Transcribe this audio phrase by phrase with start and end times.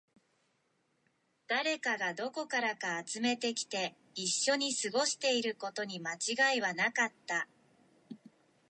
[1.45, 7.47] 誰かがどこからか集めてきて、一緒に過ごしていることに間違いはなかった